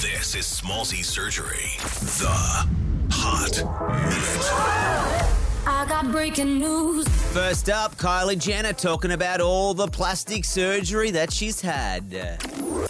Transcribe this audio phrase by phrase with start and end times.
[0.00, 1.72] This is Smallzy Surgery,
[2.20, 2.30] the
[3.10, 3.50] hot
[3.98, 5.34] minute.
[5.66, 7.08] I got breaking news.
[7.32, 12.04] First up, Kylie Jenner talking about all the plastic surgery that she's had.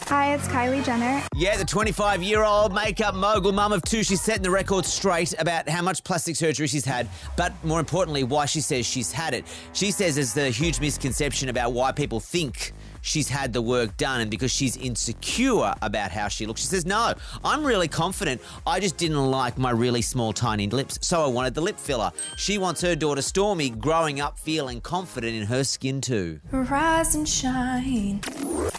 [0.02, 1.22] Hi, it's Kylie Jenner.
[1.34, 5.32] Yeah, the 25 year old makeup mogul mum of two, she's setting the record straight
[5.38, 9.32] about how much plastic surgery she's had, but more importantly, why she says she's had
[9.32, 9.46] it.
[9.72, 12.74] She says there's a huge misconception about why people think
[13.08, 16.60] she's had the work done and because she's insecure about how she looks.
[16.60, 17.14] She says, No,
[17.44, 18.40] I'm really confident.
[18.66, 22.12] I just didn't like my really small, tiny lips, so I wanted the lip filler.
[22.36, 26.40] She wants her daughter Stormi growing up feeling confident in her skin too.
[26.52, 28.20] Rise and shine.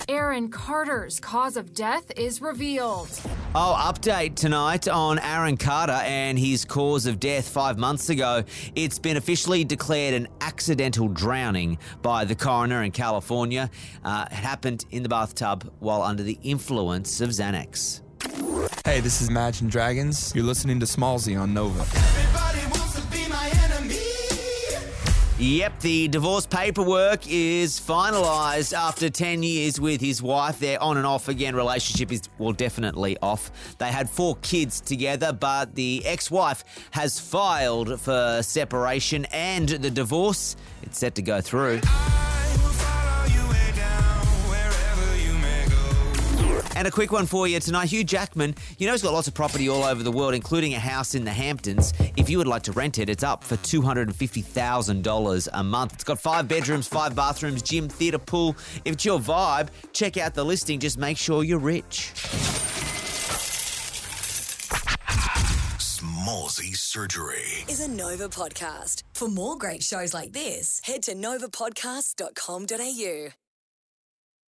[0.09, 3.09] Aaron Carter's cause of death is revealed.
[3.53, 8.43] Oh, update tonight on Aaron Carter and his cause of death five months ago.
[8.73, 13.69] It's been officially declared an accidental drowning by the coroner in California.
[14.03, 18.01] Uh, it happened in the bathtub while under the influence of Xanax.
[18.85, 20.33] Hey, this is Imagine Dragons.
[20.33, 21.85] You're listening to Smallzy on Nova.
[25.41, 30.59] Yep, the divorce paperwork is finalised after 10 years with his wife.
[30.59, 33.77] Their on and off again relationship is, well, definitely off.
[33.77, 39.89] They had four kids together, but the ex wife has filed for separation and the
[39.89, 40.57] divorce.
[40.81, 41.79] It's set to go through.
[46.79, 47.89] And a quick one for you tonight.
[47.89, 50.79] Hugh Jackman, you know, he's got lots of property all over the world, including a
[50.79, 51.91] house in the Hamptons.
[52.15, 55.93] If you would like to rent it, it's up for $250,000 a month.
[55.95, 58.55] It's got five bedrooms, five bathrooms, gym, theatre, pool.
[58.85, 60.79] If it's your vibe, check out the listing.
[60.79, 62.13] Just make sure you're rich.
[65.79, 67.65] Smallzy Surgery.
[67.67, 69.03] is a Nova podcast.
[69.15, 73.38] For more great shows like this, head to novapodcast.com.au.